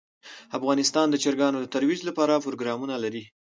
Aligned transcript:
افغانستان 0.57 1.07
د 1.09 1.15
چرګانو 1.23 1.57
د 1.61 1.65
ترویج 1.75 2.01
لپاره 2.09 2.43
پروګرامونه 2.45 2.95
لري. 3.03 3.23